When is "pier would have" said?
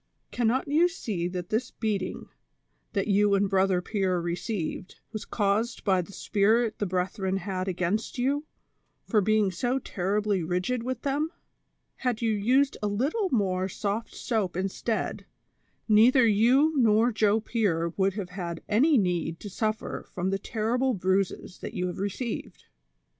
17.39-18.29